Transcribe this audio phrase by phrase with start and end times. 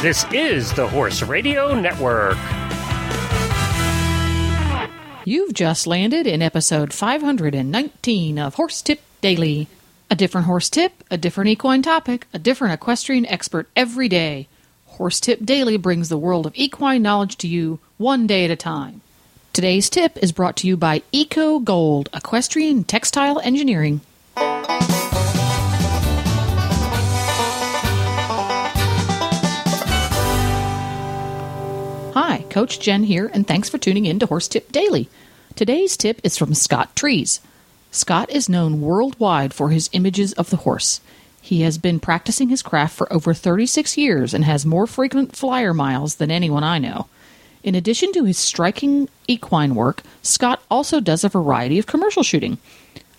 [0.00, 2.38] This is the Horse Radio Network.
[5.24, 9.66] You've just landed in episode 519 of Horse Tip Daily.
[10.08, 14.46] A different horse tip, a different equine topic, a different equestrian expert every day.
[14.86, 18.56] Horse Tip Daily brings the world of equine knowledge to you one day at a
[18.56, 19.00] time.
[19.52, 24.00] Today's tip is brought to you by Eco Gold, equestrian textile engineering.
[32.50, 35.08] Coach Jen here, and thanks for tuning in to Horse Tip Daily.
[35.54, 37.40] Today's tip is from Scott Trees.
[37.90, 41.00] Scott is known worldwide for his images of the horse.
[41.40, 45.72] He has been practicing his craft for over 36 years and has more frequent flyer
[45.74, 47.08] miles than anyone I know.
[47.62, 52.58] In addition to his striking equine work, Scott also does a variety of commercial shooting.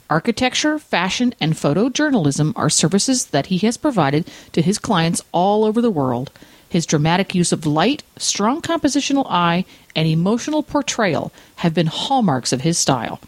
[0.09, 5.81] Architecture, fashion, and photojournalism are services that he has provided to his clients all over
[5.81, 6.31] the world.
[6.69, 12.61] His dramatic use of light, strong compositional eye, and emotional portrayal have been hallmarks of
[12.61, 13.19] his style.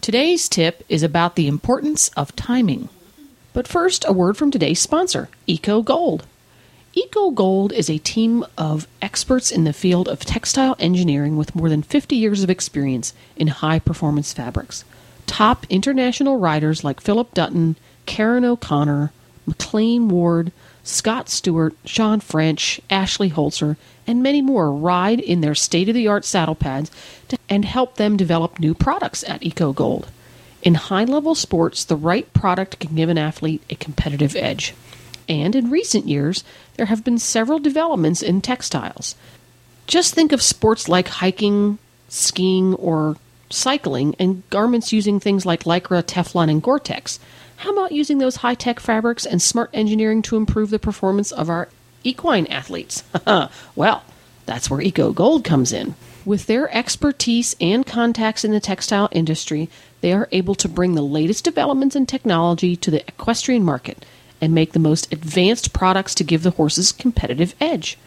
[0.00, 2.88] Today's tip is about the importance of timing.
[3.52, 6.26] But first, a word from today's sponsor, Eco Gold.
[6.92, 11.68] Eco Gold is a team of experts in the field of textile engineering with more
[11.68, 14.84] than 50 years of experience in high performance fabrics.
[15.26, 19.12] Top international writers like Philip Dutton, Karen O'Connor,
[19.48, 20.50] McLain Ward,
[20.82, 26.08] Scott Stewart, Sean French, Ashley Holzer, and many more ride in their state of the
[26.08, 26.90] art saddle pads
[27.28, 30.08] to, and help them develop new products at EcoGold.
[30.62, 34.74] In high level sports, the right product can give an athlete a competitive edge.
[35.28, 36.44] And in recent years,
[36.76, 39.14] there have been several developments in textiles.
[39.86, 43.16] Just think of sports like hiking, skiing, or
[43.48, 47.18] cycling, and garments using things like Lycra, Teflon, and Gore Tex.
[47.60, 51.50] How about using those high tech fabrics and smart engineering to improve the performance of
[51.50, 51.68] our
[52.02, 53.04] equine athletes?
[53.76, 54.02] well,
[54.46, 55.94] that's where Eco Gold comes in.
[56.24, 59.68] With their expertise and contacts in the textile industry,
[60.00, 64.06] they are able to bring the latest developments in technology to the equestrian market
[64.40, 67.98] and make the most advanced products to give the horses competitive edge.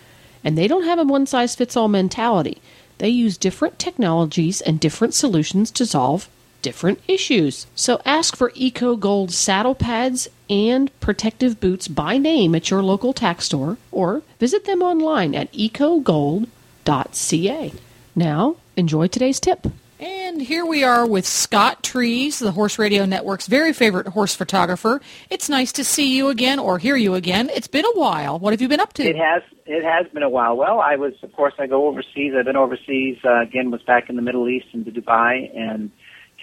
[0.43, 2.59] And they don't have a one size fits all mentality.
[2.97, 6.27] They use different technologies and different solutions to solve
[6.63, 7.67] different issues.
[7.75, 13.13] So ask for Eco Gold saddle pads and protective boots by name at your local
[13.13, 16.47] tack store or visit them online at ecogold.ca.
[18.15, 19.67] Now, enjoy today's tip.
[19.99, 24.99] And here we are with Scott Trees, the Horse Radio Network's very favorite horse photographer.
[25.29, 27.49] It's nice to see you again or hear you again.
[27.49, 28.37] It's been a while.
[28.37, 29.03] What have you been up to?
[29.03, 29.43] It has.
[29.65, 30.57] It has been a while.
[30.57, 32.33] Well, I was, of course, I go overseas.
[32.37, 33.71] I've been overseas uh, again.
[33.71, 35.89] Was back in the Middle East into Dubai, and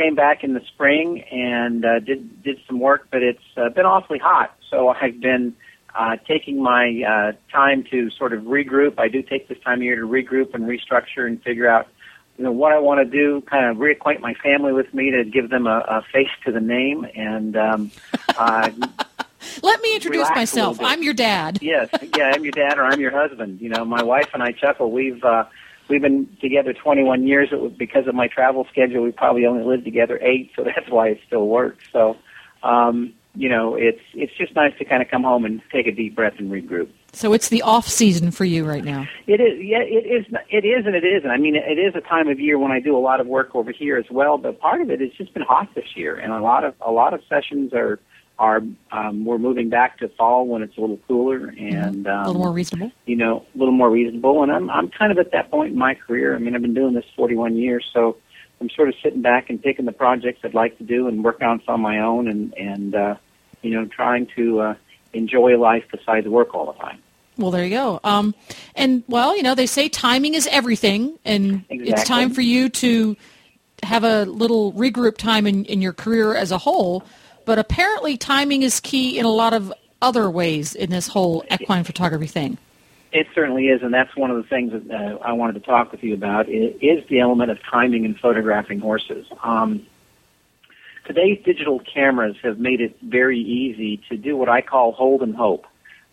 [0.00, 3.08] came back in the spring and uh, did did some work.
[3.10, 5.54] But it's uh, been awfully hot, so I've been
[5.94, 8.98] uh, taking my uh, time to sort of regroup.
[8.98, 11.88] I do take this time of year to regroup and restructure and figure out
[12.38, 15.24] you know what I want to do, kind of reacquaint my family with me to
[15.24, 17.90] give them a, a face to the name, and um,
[18.38, 18.70] uh,
[19.62, 20.78] let me introduce myself.
[20.80, 21.58] I'm your dad.
[21.60, 23.60] yes, yeah, I'm your dad, or I'm your husband.
[23.60, 24.90] You know, my wife and I chuckle.
[24.90, 25.44] We've uh,
[25.90, 27.48] we've been together 21 years.
[27.52, 29.02] It was because of my travel schedule.
[29.02, 31.84] We probably only lived together eight, so that's why it still works.
[31.92, 32.16] So,
[32.62, 35.92] um, you know, it's it's just nice to kind of come home and take a
[35.92, 36.88] deep breath and regroup.
[37.12, 39.06] So it's the off season for you right now.
[39.26, 39.62] It is.
[39.62, 40.26] Yeah, it is.
[40.48, 41.30] It is, and it isn't.
[41.30, 43.54] I mean, it is a time of year when I do a lot of work
[43.54, 44.38] over here as well.
[44.38, 46.90] But part of it has just been hot this year, and a lot of a
[46.90, 48.00] lot of sessions are
[48.40, 52.26] are um, we're moving back to fall when it's a little cooler and um, a
[52.26, 52.90] little more reasonable.
[53.06, 54.42] You know, a little more reasonable.
[54.42, 56.34] And I'm I'm kind of at that point in my career.
[56.34, 58.16] I mean, I've been doing this 41 years, so
[58.60, 61.46] I'm sort of sitting back and picking the projects I'd like to do and working
[61.46, 63.14] on some on my own, and and uh,
[63.62, 64.60] you know, trying to.
[64.60, 64.74] Uh,
[65.12, 66.98] enjoy life besides work all the time.
[67.36, 68.00] Well, there you go.
[68.04, 68.34] Um,
[68.74, 71.88] and well, you know, they say timing is everything, and exactly.
[71.90, 73.16] it's time for you to
[73.82, 77.04] have a little regroup time in, in your career as a whole.
[77.50, 81.82] But apparently, timing is key in a lot of other ways in this whole equine
[81.82, 82.58] photography thing.
[83.10, 85.90] It certainly is, and that's one of the things that uh, I wanted to talk
[85.90, 86.48] with you about.
[86.48, 89.26] Is the element of timing in photographing horses.
[89.42, 89.84] Um,
[91.06, 95.34] today's digital cameras have made it very easy to do what I call hold and
[95.34, 95.66] hope.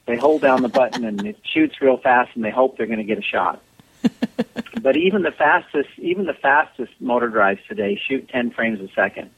[0.07, 2.97] They hold down the button and it shoots real fast, and they hope they're going
[2.97, 3.61] to get a shot.
[4.81, 9.29] but even the fastest, even the fastest motor drives today shoot 10 frames a second.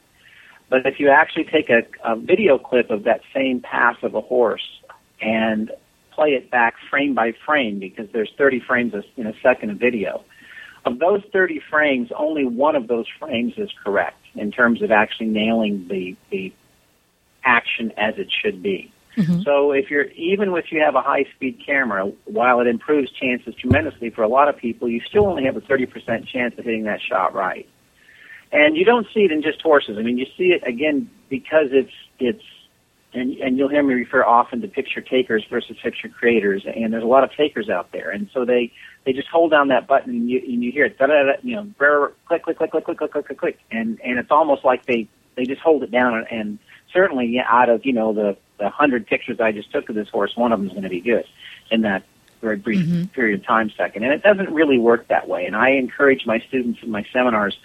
[0.69, 4.21] But if you actually take a, a video clip of that same pass of a
[4.21, 4.67] horse
[5.21, 5.71] and
[6.11, 10.23] play it back frame by frame, because there's 30 frames in a second of video,
[10.85, 15.27] of those 30 frames, only one of those frames is correct in terms of actually
[15.27, 16.53] nailing the, the
[17.43, 18.91] action as it should be.
[19.17, 19.41] Mm-hmm.
[19.41, 23.53] So if you're even if you have a high speed camera, while it improves chances
[23.55, 26.83] tremendously for a lot of people, you still only have a 30% chance of hitting
[26.83, 27.67] that shot right.
[28.51, 29.97] And you don't see it in just horses.
[29.97, 32.43] I mean, you see it again because it's it's
[33.13, 37.03] and and you'll hear me refer often to picture takers versus picture creators, and there's
[37.03, 38.71] a lot of takers out there, and so they
[39.05, 41.31] they just hold down that button and you and you hear it da da da
[41.43, 44.63] you know click click click click click click click click click and and it's almost
[44.65, 46.59] like they they just hold it down and, and
[46.91, 50.35] certainly out of you know the the hundred pictures I just took of this horse,
[50.35, 51.25] one of them is going to be good
[51.71, 52.03] in that
[52.41, 53.05] very brief mm-hmm.
[53.05, 55.45] period of time second, and it doesn't really work that way.
[55.45, 57.57] And I encourage my students in my seminars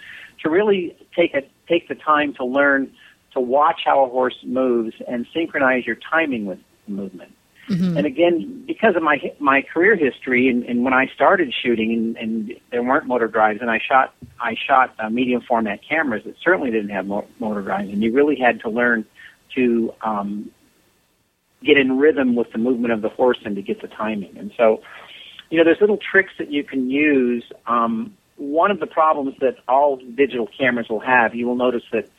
[0.45, 2.91] to really take a take the time to learn
[3.33, 7.33] to watch how a horse moves and synchronize your timing with the movement.
[7.67, 7.97] Mm-hmm.
[7.97, 12.17] And again, because of my my career history and, and when I started shooting and,
[12.17, 16.35] and there weren't motor drives and I shot I shot uh, medium format cameras that
[16.43, 19.03] certainly didn't have mo- motor drives and you really had to learn
[19.55, 20.51] to um,
[21.63, 24.37] get in rhythm with the movement of the horse and to get the timing.
[24.37, 24.83] And so,
[25.49, 27.43] you know, there's little tricks that you can use.
[27.65, 32.09] Um, one of the problems that all digital cameras will have, you will notice that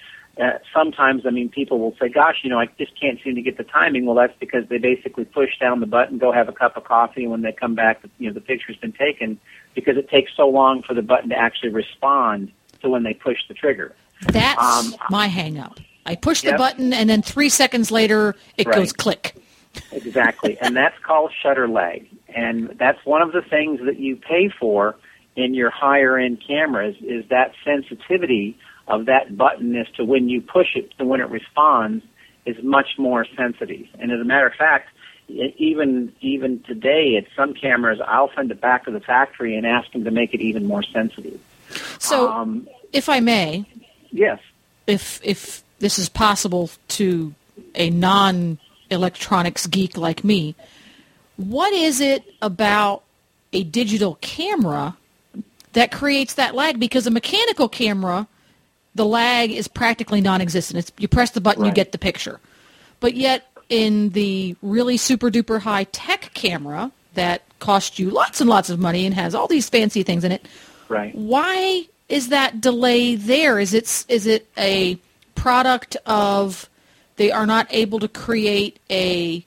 [0.40, 3.42] uh, sometimes, I mean, people will say, gosh, you know, I just can't seem to
[3.42, 4.04] get the timing.
[4.04, 7.22] Well, that's because they basically push down the button, go have a cup of coffee,
[7.22, 9.40] and when they come back, you know, the picture's been taken
[9.74, 12.52] because it takes so long for the button to actually respond
[12.82, 13.94] to when they push the trigger.
[14.28, 15.78] That's um, my hang up.
[16.04, 16.58] I push the yep.
[16.58, 18.76] button, and then three seconds later, it right.
[18.76, 19.34] goes click.
[19.90, 22.06] exactly, and that's called shutter lag.
[22.28, 24.96] And that's one of the things that you pay for
[25.36, 30.40] in your higher end cameras is that sensitivity of that button as to when you
[30.40, 32.04] push it to when it responds
[32.46, 33.86] is much more sensitive.
[33.98, 34.88] And as a matter of fact,
[35.28, 39.90] even even today at some cameras, I'll send it back to the factory and ask
[39.92, 41.40] them to make it even more sensitive.
[41.98, 43.66] So, um, if I may,
[44.12, 44.38] yes,
[44.86, 47.34] if if this is possible to
[47.74, 48.58] a non
[48.88, 50.54] electronics geek like me,
[51.36, 53.02] what is it about
[53.52, 54.96] a digital camera
[55.76, 56.80] that creates that lag?
[56.80, 58.26] Because a mechanical camera
[58.96, 60.78] the lag is practically non-existent.
[60.78, 61.68] It's, you press the button, right.
[61.68, 62.40] you get the picture.
[62.98, 68.48] But yet, in the really super duper high tech camera that costs you lots and
[68.48, 70.48] lots of money and has all these fancy things in it,
[70.88, 71.14] right?
[71.14, 73.58] Why is that delay there?
[73.58, 74.98] Is it is it a
[75.34, 76.68] product of
[77.16, 79.44] they are not able to create a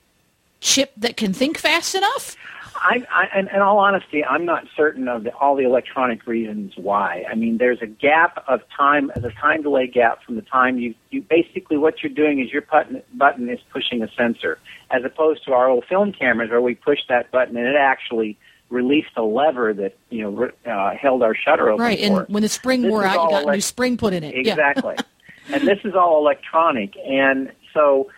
[0.60, 2.36] chip that can think fast enough?
[2.82, 6.72] I, I, in, in all honesty, I'm not certain of the, all the electronic reasons
[6.76, 7.24] why.
[7.30, 10.94] I mean, there's a gap of time, the time delay gap from the time you,
[11.10, 14.58] you basically what you're doing is your button, button is pushing a sensor,
[14.90, 18.38] as opposed to our old film cameras where we push that button and it actually
[18.70, 21.84] released a lever that you know uh, held our shutter open.
[21.84, 24.24] Right, and when the spring this wore out, you got a new spring put in
[24.24, 24.34] it.
[24.34, 25.54] Exactly, yeah.
[25.56, 28.08] and this is all electronic, and so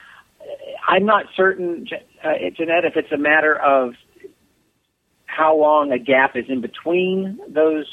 [0.87, 1.88] I'm not certain,
[2.23, 3.94] uh, Jeanette, if it's a matter of
[5.32, 7.87] how long a gap is in between those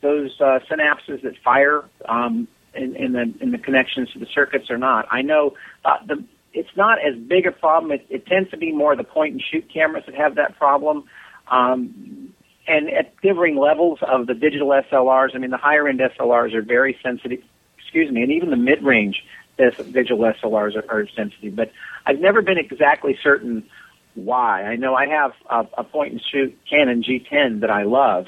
[0.00, 4.70] those uh, synapses that fire um, in, in the in the connections to the circuits
[4.70, 5.06] or not.
[5.10, 5.54] I know
[5.84, 7.92] uh, the it's not as big a problem.
[7.92, 11.04] It, it tends to be more the point and shoot cameras that have that problem.
[11.48, 12.34] Um,
[12.66, 16.62] and at differing levels of the digital SLRs, I mean, the higher end SLRs are
[16.62, 17.40] very sensitive.
[17.78, 19.22] Excuse me, and even the mid range
[19.92, 21.54] digital SLRs are, are sensitive.
[21.54, 21.72] But
[22.06, 23.64] I've never been exactly certain
[24.14, 24.62] why.
[24.64, 28.26] I know I have a, a point and shoot Canon G10 that I love,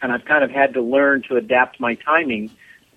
[0.00, 2.50] and I've kind of had to learn to adapt my timing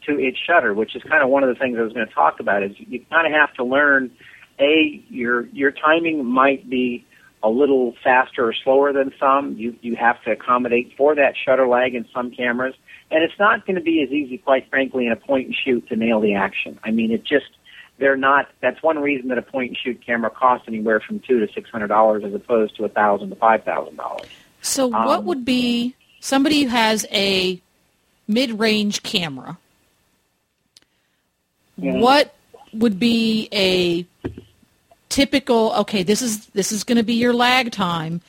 [0.05, 2.13] to its shutter, which is kind of one of the things I was going to
[2.13, 2.63] talk about.
[2.63, 4.11] Is you kind of have to learn
[4.59, 7.05] a your your timing might be
[7.43, 9.55] a little faster or slower than some.
[9.57, 12.75] You you have to accommodate for that shutter lag in some cameras,
[13.11, 15.87] and it's not going to be as easy, quite frankly, in a point and shoot
[15.89, 16.79] to nail the action.
[16.83, 17.45] I mean, it just
[17.97, 18.49] they're not.
[18.61, 21.69] That's one reason that a point and shoot camera costs anywhere from two to six
[21.69, 24.27] hundred dollars, as opposed to a thousand to five thousand dollars.
[24.61, 27.61] So, um, what would be somebody who has a
[28.27, 29.57] mid-range camera?
[31.79, 31.99] Mm-hmm.
[31.99, 32.35] What
[32.73, 34.05] would be a
[35.09, 35.73] typical?
[35.73, 38.21] Okay, this is this is going to be your lag time,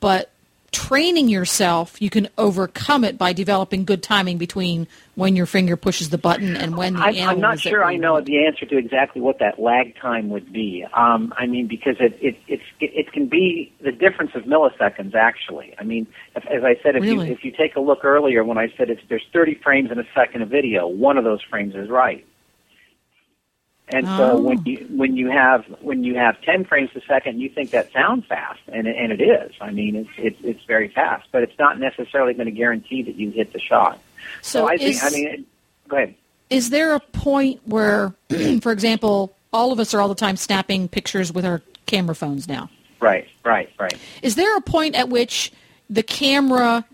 [0.00, 0.30] but
[0.72, 6.10] training yourself, you can overcome it by developing good timing between when your finger pushes
[6.10, 8.78] the button and when the I, animal I'm not sure I know the answer to
[8.78, 10.86] exactly what that lag time would be.
[10.94, 15.14] Um, I mean, because it it, it it can be the difference of milliseconds.
[15.14, 17.28] Actually, I mean, if, as I said, if really?
[17.28, 19.98] you if you take a look earlier when I said it's, there's 30 frames in
[19.98, 22.24] a second of video, one of those frames is right.
[23.92, 24.16] And oh.
[24.16, 27.70] so when you when you have when you have 10 frames a second, you think
[27.70, 29.52] that sounds fast, and it, and it is.
[29.60, 33.16] I mean, it's it's it's very fast, but it's not necessarily going to guarantee that
[33.16, 34.00] you hit the shot.
[34.42, 35.44] So, so I is, think I mean, it,
[35.88, 36.14] go ahead.
[36.50, 38.14] Is there a point where,
[38.60, 42.48] for example, all of us are all the time snapping pictures with our camera phones
[42.48, 42.70] now.
[43.00, 43.98] Right, right, right.
[44.22, 45.52] Is there a point at which
[45.88, 46.84] the camera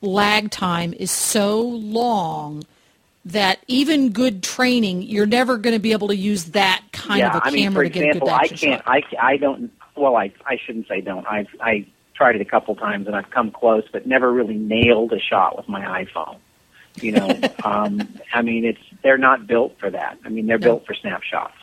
[0.00, 2.64] lag time is so long
[3.26, 7.28] that even good training, you're never going to be able to use that kind yeah,
[7.28, 8.84] of a I mean, camera for to get a example, good I action can't.
[8.84, 8.84] shot?
[8.86, 9.72] I I don't.
[9.96, 11.26] Well, I I shouldn't say don't.
[11.26, 15.12] I've I tried it a couple times and I've come close, but never really nailed
[15.12, 16.36] a shot with my iPhone.
[17.00, 20.18] You know, um, I mean, it's they're not built for that.
[20.24, 20.66] I mean, they're No.
[20.66, 21.54] built for snapshots.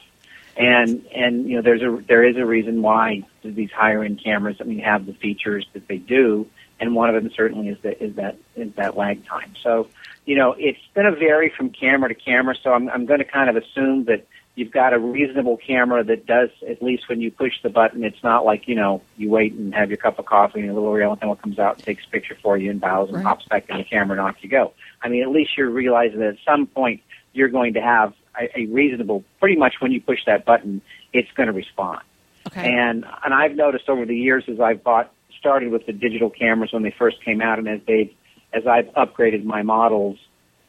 [0.58, 4.58] And and you know, there's a there is a reason why these higher end cameras.
[4.60, 6.46] I mean, have the features that they do,
[6.80, 9.54] and one of them certainly is that is that is that lag time.
[9.64, 9.88] So,
[10.32, 12.56] you know, it's going to vary from camera to camera.
[12.64, 16.26] So I'm I'm going to kind of assume that you've got a reasonable camera that
[16.26, 19.52] does at least when you push the button, it's not like you know you wait
[19.52, 22.06] and have your cup of coffee and a little real oregano comes out and takes
[22.08, 23.26] a picture for you and bows and Right.
[23.26, 24.72] pops back in the camera and off you go.
[25.02, 27.02] I mean, at least you're realizing that at some point
[27.34, 29.26] you're going to have a, a reasonable.
[29.42, 32.00] Pretty much when you push that button, it's going to respond.
[32.48, 32.72] okay.
[32.74, 36.72] And and I've noticed over the years as I've bought started with the digital cameras
[36.72, 38.16] when they first came out, and as they
[38.54, 40.18] as I've upgraded my models,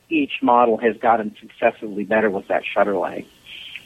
[0.08, 3.24] each model has gotten successively better with that shutter lag.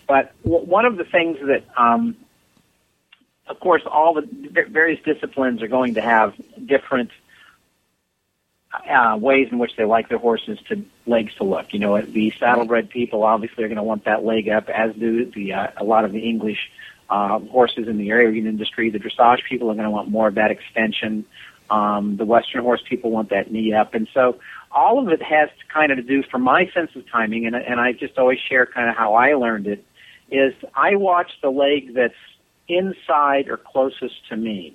[0.08, 2.16] But w- one of the things that, um,
[3.46, 6.34] of course, all the v- various disciplines are going to have
[6.64, 7.10] different
[8.88, 11.72] uh, ways in which they like their horses to legs to look.
[11.72, 15.30] You know, the saddlebred people obviously are going to want that leg up, as do
[15.30, 16.58] the uh, a lot of the English
[17.08, 18.90] uh, horses in the Arabian industry.
[18.90, 21.24] The dressage people are going to want more of that extension.
[21.70, 24.38] Um, the Western horse people want that knee up, and so
[24.70, 27.56] all of it has to kind of to do, for my sense of timing, and,
[27.56, 29.84] and I just always share kind of how I learned it.
[30.30, 32.14] Is I watch the leg that's
[32.68, 34.74] inside or closest to me.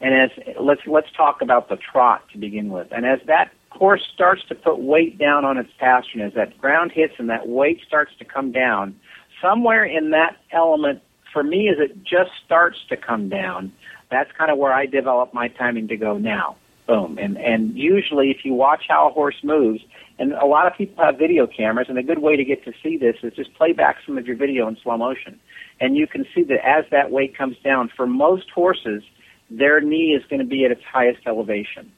[0.00, 0.30] And as
[0.60, 2.88] let's let's talk about the trot to begin with.
[2.90, 6.92] And as that horse starts to put weight down on its pastern, as that ground
[6.92, 8.94] hits and that weight starts to come down,
[9.40, 11.02] somewhere in that element,
[11.32, 13.72] for me, as it just starts to come down,
[14.14, 16.56] that's kind of where I develop my timing to go now.
[16.86, 17.18] Boom.
[17.18, 19.80] And and usually, if you watch how a horse moves,
[20.18, 22.72] and a lot of people have video cameras, and a good way to get to
[22.82, 25.40] see this is just play back some of your video in slow motion,
[25.80, 29.02] and you can see that as that weight comes down, for most horses,
[29.50, 31.90] their knee is going to be at its highest elevation.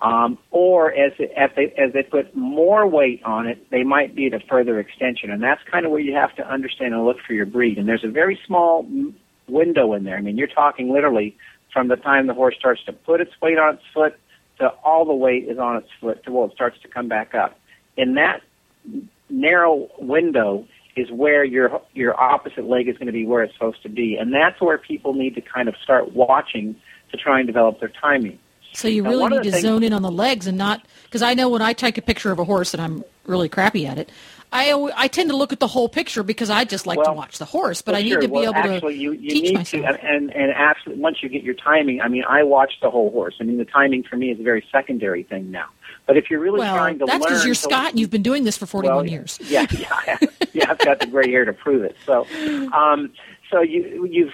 [0.00, 4.14] Um, or as, it, as, they, as they put more weight on it, they might
[4.14, 5.30] be at a further extension.
[5.30, 7.78] And that's kind of where you have to understand and look for your breed.
[7.78, 8.86] And there's a very small
[9.48, 10.16] window in there.
[10.16, 11.36] I mean, you're talking literally
[11.72, 14.18] from the time the horse starts to put its weight on its foot
[14.58, 17.34] to all the weight is on its foot to well, it starts to come back
[17.34, 17.58] up.
[17.96, 18.42] In that
[19.28, 23.82] narrow window is where your your opposite leg is going to be where it's supposed
[23.82, 26.76] to be, and that's where people need to kind of start watching
[27.10, 28.38] to try and develop their timing.
[28.78, 31.34] So you really need to things- zone in on the legs and not because I
[31.34, 34.08] know when I take a picture of a horse and I'm really crappy at it,
[34.52, 37.38] I I tend to look at the whole picture because I just like to watch
[37.38, 38.20] the horse, but Well, I need sure.
[38.20, 39.84] to be well, able actually, to you, you teach need myself.
[40.00, 43.10] to, and and absolutely, once you get your timing, I mean, I watch the whole
[43.10, 43.34] horse.
[43.40, 45.66] I mean, the timing for me is a very secondary thing now.
[46.06, 47.18] But if you're really well, trying to learn.
[47.18, 49.38] that's because you're to- Scott and you've been doing this for 41 well, years.
[49.48, 50.16] Yeah, yeah,
[50.54, 50.70] yeah.
[50.70, 51.96] I've got the gray hair to prove it.
[52.06, 52.26] So,
[52.72, 53.12] um,
[53.50, 54.32] so you you've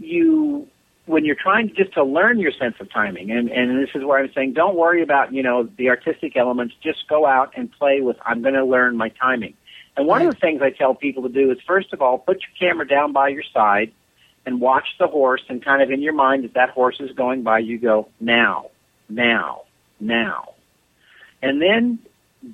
[0.00, 0.66] you
[1.06, 4.18] when you're trying just to learn your sense of timing, and and this is where
[4.18, 6.74] I'm saying, don't worry about you know the artistic elements.
[6.82, 8.16] Just go out and play with.
[8.24, 9.54] I'm going to learn my timing.
[9.96, 12.42] And one of the things I tell people to do is first of all put
[12.42, 13.92] your camera down by your side
[14.44, 17.42] and watch the horse, and kind of in your mind as that horse is going
[17.42, 18.70] by, you go now,
[19.08, 19.62] now,
[19.98, 20.54] now.
[21.42, 21.98] And then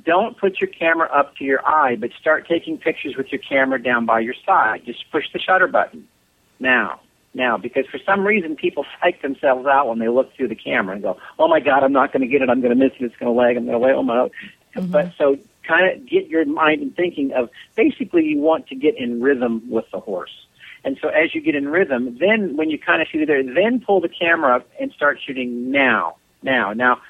[0.04, 3.82] don't put your camera up to your eye, but start taking pictures with your camera
[3.82, 4.82] down by your side.
[4.86, 6.08] Just push the shutter button.
[6.58, 7.00] Now,
[7.34, 10.94] now, because for some reason people psych themselves out when they look through the camera
[10.94, 12.50] and go, oh my God, I'm not going to get it.
[12.50, 13.04] I'm going to miss it.
[13.04, 13.56] It's going to lag.
[13.56, 13.94] I'm going to lag.
[13.94, 14.28] Oh my.
[14.76, 14.90] Mm-hmm.
[14.90, 18.98] But so kind of get your mind in thinking of basically you want to get
[18.98, 20.46] in rhythm with the horse.
[20.84, 23.42] And so as you get in rhythm, then when you kind of shoot it there,
[23.42, 26.72] then pull the camera up and start shooting now, now.
[26.72, 27.00] Now,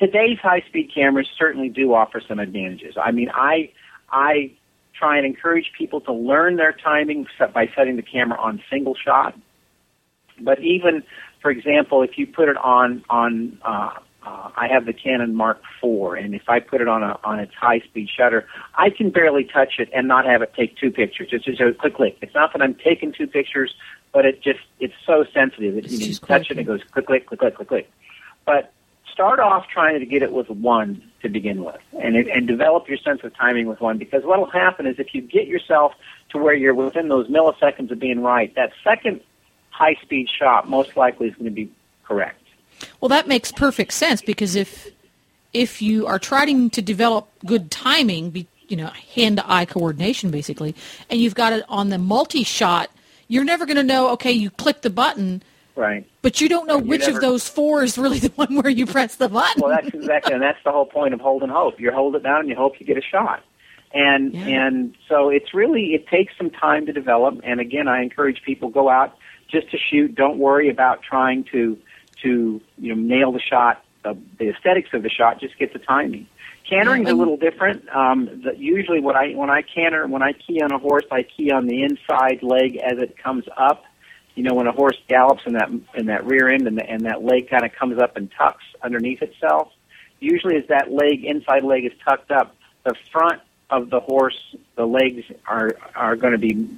[0.00, 2.96] today's high-speed cameras certainly do offer some advantages.
[3.00, 3.70] I mean, I,
[4.10, 4.52] I
[4.98, 9.38] try and encourage people to learn their timing by setting the camera on single shot.
[10.40, 11.02] But even,
[11.40, 13.90] for example, if you put it on on uh,
[14.28, 17.38] uh, I have the Canon Mark IV, and if I put it on a on
[17.38, 20.90] its high speed shutter, I can barely touch it and not have it take two
[20.90, 21.28] pictures.
[21.32, 22.18] It's just a click click.
[22.20, 23.74] It's not that I'm taking two pictures,
[24.12, 27.06] but it just it's so sensitive that It's you touch it and it goes click
[27.06, 27.90] click click click click click.
[28.44, 28.72] But
[29.18, 32.98] start off trying to get it with one to begin with, and and develop your
[32.98, 33.98] sense of timing with one.
[33.98, 35.92] Because what will happen is if you get yourself
[36.28, 39.20] to where you're within those milliseconds of being right, that second
[39.70, 41.68] high speed shot most likely is going to be
[42.04, 42.40] correct.
[43.00, 44.86] Well, that makes perfect sense because if
[45.52, 50.76] if you are trying to develop good timing, you know, hand-to-eye coordination, basically,
[51.10, 52.88] and you've got it on the multi-shot,
[53.26, 54.10] you're never going to know.
[54.10, 55.42] Okay, you click the button,
[55.78, 56.04] Right.
[56.22, 58.68] but you don't know You which never- of those four is really the one where
[58.70, 59.62] you press the button.
[59.62, 61.78] Well, that's exactly, and that's the whole point of hold and hope.
[61.80, 63.42] You hold it down and you hope you get a shot.
[63.94, 64.46] And Yeah.
[64.66, 67.40] and so it's really it takes some time to develop.
[67.44, 69.16] And again, I encourage people go out
[69.50, 70.14] just to shoot.
[70.14, 71.78] Don't worry about trying to
[72.22, 75.40] to you know nail the shot, uh, the aesthetics of the shot.
[75.40, 76.26] Just get the timing.
[76.68, 77.88] Cantering's Yeah, a little different.
[77.94, 81.22] Um, the, usually, what I when I canter, when I key on a horse, I
[81.22, 83.84] key on the inside leg as it comes up.
[84.38, 87.06] You know, when a horse gallops in that in that rear end and, the, and
[87.06, 89.72] that leg kind of comes up and tucks underneath itself.
[90.20, 92.54] Usually, as that leg inside leg is tucked up,
[92.84, 94.38] the front of the horse,
[94.76, 96.68] the legs are are going to be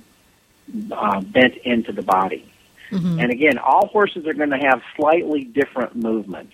[0.91, 2.51] uh, bent into the body.
[2.93, 3.23] Mhm.
[3.23, 6.53] And again, all horses are going to have slightly different movement,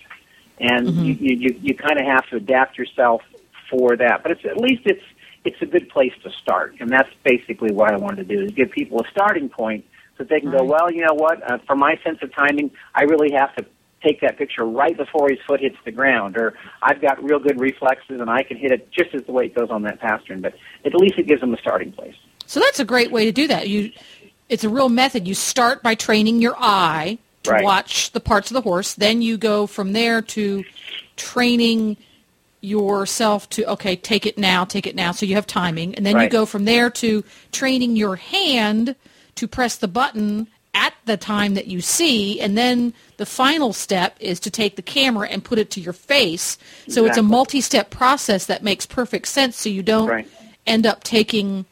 [0.59, 1.05] and Mhm.
[1.05, 3.21] you, you you you kind of have to adapt yourself
[3.69, 4.23] for that.
[4.23, 5.05] But it's at least it's
[5.45, 8.51] it's a good place to start, and that's basically what I wanted to do is
[8.51, 9.85] give people a starting point
[10.17, 11.49] so that they can go, well, you know what?
[11.49, 13.65] Uh, for my sense of timing, I really have to
[14.03, 17.59] take that picture right before his foot hits the ground, or I've got real good
[17.59, 20.41] reflexes and I can hit it just as the way it goes on that pastern.
[20.41, 20.53] But
[20.85, 22.15] at least it gives them a starting place.
[22.45, 23.67] So that's a great way to do that.
[23.67, 23.91] You,
[24.49, 25.27] it's a real method.
[25.27, 27.63] You start by training your eye to Right.
[27.63, 28.93] watch the parts of the horse.
[28.93, 30.63] Then you go from there to
[31.15, 31.97] training
[32.61, 35.11] yourself to okay, take it now, take it now.
[35.11, 38.95] So you have timing, and then you go from there to training your hand
[39.37, 44.15] to press the button at the time that you see, and then the final step
[44.19, 46.57] is to take the camera and put it to your face.
[46.87, 49.57] So it's a multi-step process that makes perfect sense.
[49.57, 50.27] So you don't Right.
[50.67, 51.65] end up taking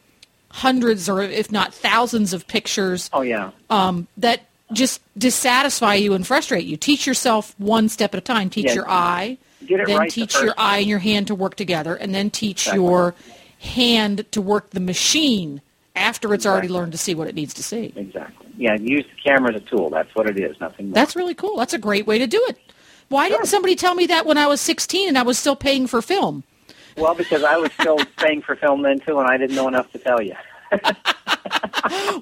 [0.49, 4.41] hundreds or if not thousands of pictures Oh yeah, um, that
[4.73, 6.77] just dissatisfy you and frustrate you.
[6.77, 8.49] Teach yourself one step at a time.
[8.49, 8.73] Teach Yeah.
[8.75, 11.35] your eye, Get it then right the teach first your eye and your hand to
[11.35, 12.83] work together, and then teach Exactly.
[12.83, 13.13] your
[13.59, 15.61] hand to work the machine
[15.95, 17.93] after it's already learned to see what it needs to see.
[17.95, 18.47] exactly.
[18.57, 19.89] Yeah, use the camera as a tool.
[19.89, 20.59] That's what it is.
[20.59, 20.93] Nothing more.
[20.93, 21.57] That's really cool.
[21.57, 22.57] That's a great way to do it.
[23.09, 25.87] Why didn't somebody tell me that when I was 16 and I was still paying
[25.87, 26.43] for film?
[26.97, 29.91] Well, because I was still paying for film then too, and I didn't know enough
[29.91, 30.35] to tell you.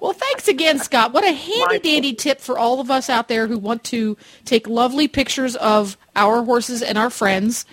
[0.02, 1.14] Well, thanks again, Scott.
[1.14, 4.68] What a handy dandy tip for all of us out there who want to take
[4.68, 7.66] lovely pictures of our horses and our friends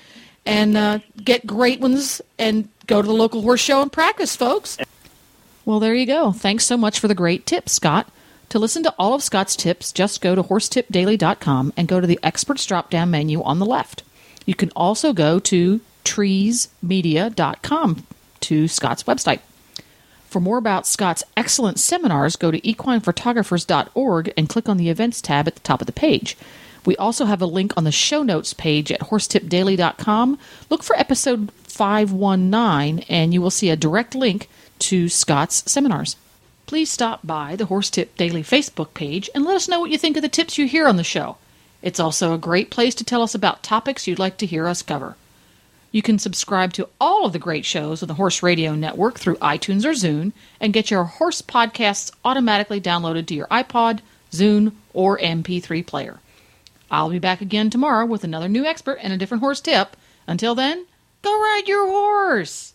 [0.46, 4.78] and uh, get great ones and go to the local horse show and practice, folks.
[5.70, 6.33] Well, there you go.
[6.33, 8.11] Thanks so much for the great tips, Scott.
[8.48, 12.18] To listen to all of Scott's tips, just go to horsetipdaily.com and go to the
[12.24, 14.02] experts drop down menu on the left.
[14.44, 18.04] You can also go to treesmedia.com
[18.40, 19.38] to Scott's website.
[20.26, 25.46] For more about Scott's excellent seminars, go to equinephotographers.org and click on the events tab
[25.46, 26.37] at the top of the page.
[26.85, 30.37] We also have a link on the show notes page at horsetipdaily.com.
[30.68, 34.48] Look for episode 519 and you will see a direct link
[34.80, 36.16] to Scott's seminars.
[36.66, 39.98] Please stop by the Horse Tip Daily Facebook page and let us know what you
[39.98, 41.36] think of the tips you hear on the show.
[41.82, 44.82] It's also a great place to tell us about topics you'd like to hear us
[44.82, 45.16] cover.
[45.92, 49.36] You can subscribe to all of the great shows on the Horse Radio Network through
[49.36, 55.18] iTunes or Zune and get your horse podcasts automatically downloaded to your iPod, Zune, or
[55.18, 56.20] MP3 player.
[56.90, 59.96] I'll be back again tomorrow with another new expert and a different horse tip.
[60.28, 60.86] Until then,
[61.22, 62.74] go ride your horse!